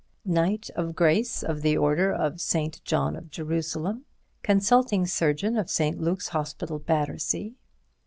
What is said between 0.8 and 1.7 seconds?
Grace of